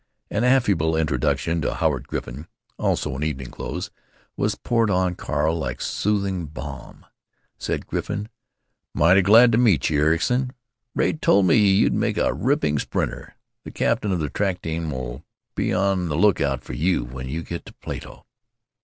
An 0.31 0.43
affable 0.43 0.95
introduction 0.95 1.61
to 1.61 1.75
Howard 1.75 2.07
Griffin 2.07 2.47
(also 2.79 3.15
in 3.17 3.21
evening 3.23 3.51
clothes) 3.51 3.91
was 4.35 4.55
poured 4.55 4.89
on 4.89 5.13
Carl 5.13 5.55
like 5.59 5.79
soothing 5.79 6.47
balm. 6.47 7.05
Said 7.59 7.85
Griffin: 7.85 8.27
"Mighty 8.95 9.21
glad 9.21 9.51
to 9.51 9.59
meet 9.59 9.91
you, 9.91 10.01
Ericson. 10.01 10.53
Ray 10.95 11.13
told 11.13 11.45
me 11.45 11.55
you'd 11.57 11.93
make 11.93 12.17
a 12.17 12.33
ripping 12.33 12.79
sprinter. 12.79 13.35
The 13.63 13.69
captain 13.69 14.11
of 14.11 14.17
the 14.17 14.31
track 14.31 14.63
team 14.63 14.91
'll 14.91 15.23
be 15.53 15.71
on 15.71 16.09
the 16.09 16.17
lookout 16.17 16.63
for 16.63 16.73
you 16.73 17.03
when 17.05 17.29
you 17.29 17.43
get 17.43 17.63
to 17.67 17.73
Plato. 17.73 18.25